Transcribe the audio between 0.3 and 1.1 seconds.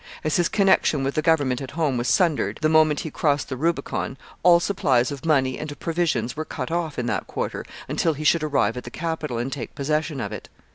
his connection